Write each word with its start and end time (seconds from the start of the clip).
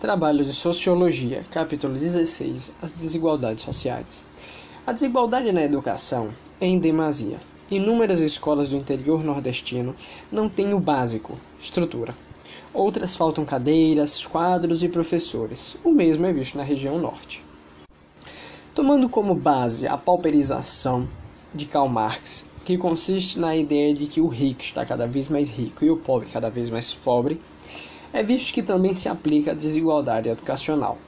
Trabalho 0.00 0.46
de 0.46 0.52
Sociologia, 0.54 1.44
capítulo 1.50 1.92
16 1.92 2.72
As 2.80 2.90
desigualdades 2.90 3.62
sociais. 3.62 4.26
A 4.86 4.92
desigualdade 4.92 5.52
na 5.52 5.62
educação 5.62 6.30
é 6.58 6.66
em 6.66 6.78
demasia. 6.78 7.38
Inúmeras 7.70 8.22
escolas 8.22 8.70
do 8.70 8.76
interior 8.76 9.22
nordestino 9.22 9.94
não 10.32 10.48
têm 10.48 10.72
o 10.72 10.80
básico, 10.80 11.38
estrutura. 11.60 12.14
Outras 12.72 13.14
faltam 13.14 13.44
cadeiras, 13.44 14.24
quadros 14.24 14.82
e 14.82 14.88
professores. 14.88 15.76
O 15.84 15.92
mesmo 15.92 16.24
é 16.24 16.32
visto 16.32 16.56
na 16.56 16.64
região 16.64 16.98
norte. 16.98 17.44
Tomando 18.74 19.06
como 19.06 19.34
base 19.34 19.86
a 19.86 19.98
pauperização 19.98 21.06
de 21.54 21.66
Karl 21.66 21.90
Marx, 21.90 22.46
que 22.64 22.78
consiste 22.78 23.38
na 23.38 23.54
ideia 23.54 23.94
de 23.94 24.06
que 24.06 24.22
o 24.22 24.28
rico 24.28 24.62
está 24.62 24.86
cada 24.86 25.06
vez 25.06 25.28
mais 25.28 25.50
rico 25.50 25.84
e 25.84 25.90
o 25.90 25.98
pobre 25.98 26.30
cada 26.32 26.48
vez 26.48 26.70
mais 26.70 26.94
pobre, 26.94 27.38
é 28.12 28.22
visto 28.22 28.52
que 28.52 28.62
também 28.62 28.92
se 28.94 29.08
aplica 29.08 29.52
a 29.52 29.54
desigualdade 29.54 30.28
educacional. 30.28 30.98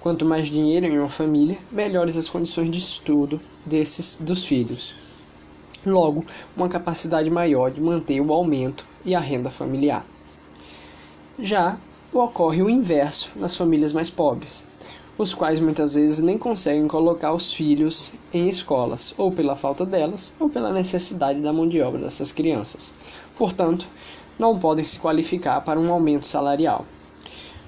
Quanto 0.00 0.24
mais 0.24 0.48
dinheiro 0.48 0.86
em 0.86 0.98
uma 0.98 1.08
família, 1.08 1.58
melhores 1.72 2.16
as 2.16 2.28
condições 2.28 2.70
de 2.70 2.78
estudo 2.78 3.40
desses 3.64 4.16
dos 4.16 4.44
filhos. 4.44 4.94
Logo, 5.84 6.24
uma 6.56 6.68
capacidade 6.68 7.28
maior 7.30 7.70
de 7.70 7.80
manter 7.80 8.20
o 8.20 8.32
aumento 8.32 8.86
e 9.04 9.14
a 9.14 9.20
renda 9.20 9.50
familiar. 9.50 10.04
Já 11.38 11.78
ocorre 12.12 12.62
o 12.62 12.70
inverso 12.70 13.32
nas 13.36 13.56
famílias 13.56 13.92
mais 13.92 14.08
pobres, 14.08 14.62
os 15.18 15.34
quais 15.34 15.58
muitas 15.58 15.94
vezes 15.94 16.22
nem 16.22 16.38
conseguem 16.38 16.86
colocar 16.86 17.32
os 17.32 17.52
filhos 17.52 18.12
em 18.32 18.48
escolas, 18.48 19.12
ou 19.16 19.32
pela 19.32 19.56
falta 19.56 19.84
delas, 19.84 20.32
ou 20.38 20.48
pela 20.48 20.72
necessidade 20.72 21.40
da 21.40 21.52
mão 21.52 21.68
de 21.68 21.80
obra 21.80 22.00
dessas 22.00 22.30
crianças. 22.30 22.94
Portanto, 23.36 23.86
não 24.38 24.58
podem 24.58 24.84
se 24.84 24.98
qualificar 24.98 25.60
para 25.60 25.78
um 25.78 25.92
aumento 25.92 26.26
salarial. 26.26 26.84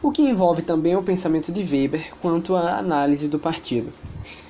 O 0.03 0.11
que 0.11 0.23
envolve 0.23 0.63
também 0.63 0.95
o 0.97 1.03
pensamento 1.03 1.51
de 1.51 1.63
Weber 1.63 2.13
quanto 2.21 2.55
à 2.55 2.79
análise 2.79 3.29
do 3.29 3.39
partido. 3.39 3.93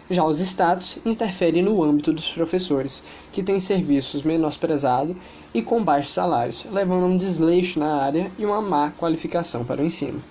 Já 0.09 0.25
os 0.25 0.41
estados 0.41 0.99
interferem 1.05 1.63
no 1.63 1.83
âmbito 1.83 2.13
dos 2.13 2.29
professores, 2.29 3.03
que 3.33 3.43
têm 3.43 3.59
serviços 3.59 4.23
menosprezados 4.23 5.17
e 5.53 5.63
com 5.63 5.83
baixos 5.83 6.15
salários, 6.15 6.65
levando 6.71 7.05
a 7.05 7.07
um 7.07 7.17
desleixo 7.17 7.79
na 7.79 8.03
área 8.03 8.31
e 8.39 8.47
uma 8.47 8.61
má 8.61 8.93
qualificação 8.93 9.65
para 9.65 9.83
o 9.83 9.85
ensino. 9.85 10.23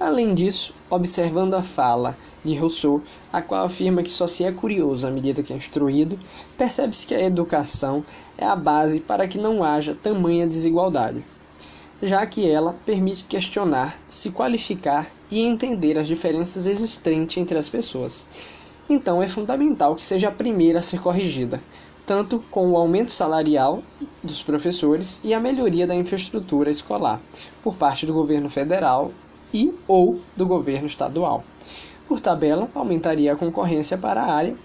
Além 0.00 0.34
disso, 0.34 0.72
observando 0.88 1.52
a 1.52 1.60
fala 1.60 2.16
de 2.42 2.54
Rousseau, 2.56 3.02
a 3.30 3.42
qual 3.42 3.66
afirma 3.66 4.02
que 4.02 4.10
só 4.10 4.26
se 4.26 4.42
é 4.42 4.50
curioso 4.50 5.06
à 5.06 5.10
medida 5.10 5.42
que 5.42 5.52
é 5.52 5.56
instruído, 5.56 6.18
percebe-se 6.56 7.06
que 7.06 7.14
a 7.14 7.22
educação 7.22 8.02
é 8.38 8.46
a 8.46 8.56
base 8.56 9.00
para 9.00 9.28
que 9.28 9.36
não 9.36 9.62
haja 9.62 9.94
tamanha 9.94 10.46
desigualdade, 10.46 11.22
já 12.02 12.24
que 12.24 12.50
ela 12.50 12.74
permite 12.86 13.24
questionar, 13.24 13.94
se 14.08 14.30
qualificar 14.30 15.06
e 15.30 15.40
entender 15.40 15.98
as 15.98 16.08
diferenças 16.08 16.66
existentes 16.66 17.36
entre 17.36 17.58
as 17.58 17.68
pessoas. 17.68 18.26
Então 18.88 19.22
é 19.22 19.28
fundamental 19.28 19.94
que 19.94 20.02
seja 20.02 20.28
a 20.28 20.32
primeira 20.32 20.78
a 20.78 20.82
ser 20.82 20.98
corrigida, 21.02 21.60
tanto 22.06 22.42
com 22.50 22.70
o 22.70 22.76
aumento 22.78 23.12
salarial 23.12 23.82
dos 24.24 24.42
professores 24.42 25.20
e 25.22 25.34
a 25.34 25.38
melhoria 25.38 25.86
da 25.86 25.94
infraestrutura 25.94 26.70
escolar 26.70 27.20
por 27.62 27.76
parte 27.76 28.06
do 28.06 28.14
governo 28.14 28.48
federal 28.48 29.12
e 29.52 29.72
ou 29.86 30.20
do 30.36 30.46
governo 30.46 30.86
estadual. 30.86 31.44
Por 32.06 32.20
tabela, 32.20 32.68
aumentaria 32.74 33.32
a 33.32 33.36
concorrência 33.36 33.96
para 33.96 34.22
a 34.22 34.32
área, 34.32 34.56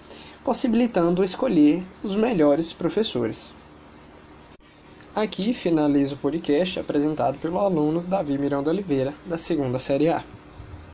possibilitando 0.44 1.22
escolher 1.22 1.82
os 2.02 2.16
melhores 2.16 2.72
professores. 2.72 3.50
Aqui 5.14 5.52
finaliza 5.52 6.14
o 6.14 6.18
podcast 6.18 6.78
apresentado 6.78 7.38
pelo 7.38 7.58
aluno 7.58 8.02
Davi 8.02 8.36
Miranda 8.36 8.70
Oliveira, 8.70 9.14
da 9.24 9.38
segunda 9.38 9.78
Série 9.78 10.08
A. 10.08 10.22